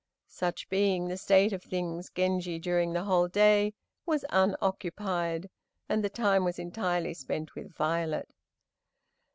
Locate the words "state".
1.15-1.53